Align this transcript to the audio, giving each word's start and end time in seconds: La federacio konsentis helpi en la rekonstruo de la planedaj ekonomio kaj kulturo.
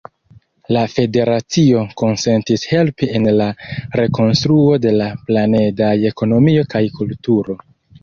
La 0.77 0.85
federacio 0.93 1.83
konsentis 2.03 2.65
helpi 2.71 3.11
en 3.21 3.29
la 3.43 3.49
rekonstruo 4.03 4.83
de 4.89 4.97
la 4.99 5.13
planedaj 5.31 5.95
ekonomio 6.15 6.69
kaj 6.77 6.87
kulturo. 7.01 7.63